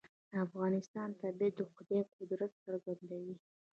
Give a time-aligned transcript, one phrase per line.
[0.31, 3.35] د افغانستان طبیعت د خدای قدرت څرګندوي.